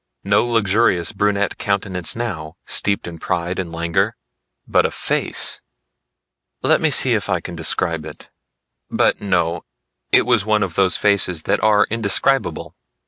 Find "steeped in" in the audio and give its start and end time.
2.65-3.19